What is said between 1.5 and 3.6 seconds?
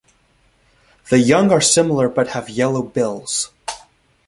are similar but have yellow bills.